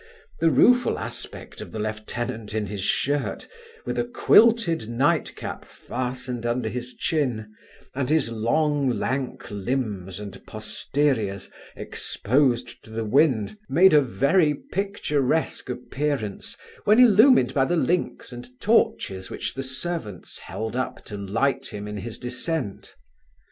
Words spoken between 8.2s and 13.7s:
long lank limbs and posteriors exposed to the wind,